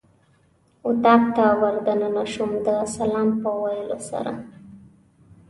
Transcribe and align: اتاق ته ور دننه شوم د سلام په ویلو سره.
اتاق 0.87 1.23
ته 1.35 1.45
ور 1.61 1.75
دننه 1.85 2.23
شوم 2.33 2.51
د 2.65 2.67
سلام 2.95 3.29
په 3.41 3.49
ویلو 3.61 3.99
سره. 4.09 4.33